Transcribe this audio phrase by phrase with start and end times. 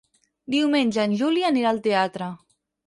[0.55, 2.33] Diumenge en Juli anirà al teatre.